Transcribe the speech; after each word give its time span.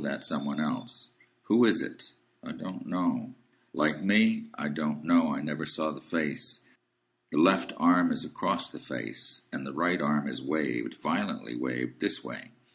That 0.00 0.24
some 0.24 0.46
one 0.46 0.58
else." 0.58 1.10
"Who 1.48 1.66
is 1.66 1.82
it?" 1.82 2.14
"I 2.42 2.52
don't 2.52 2.86
know." 2.86 3.34
"Like 3.74 4.02
me?" 4.02 4.46
"I 4.54 4.70
don't 4.70 5.04
know. 5.04 5.34
I 5.34 5.42
never 5.42 5.66
saw 5.66 5.90
the 5.90 6.00
face. 6.00 6.62
The 7.30 7.36
left 7.36 7.74
arm 7.76 8.10
is 8.10 8.24
across 8.24 8.70
the 8.70 8.78
face, 8.78 9.42
and 9.52 9.66
the 9.66 9.74
right 9.74 10.00
arm 10.00 10.28
is 10.28 10.40
waved,—violently 10.40 11.56
waved. 11.56 12.00
This 12.00 12.24
way." 12.24 12.52